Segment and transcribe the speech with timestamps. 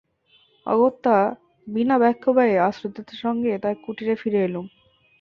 [0.65, 1.15] অগত্যা
[1.67, 4.65] বিনা বাক্যব্যয়ে আশ্রয়দাতার সঙ্গে তার কুটীরে ফিরে এলুম।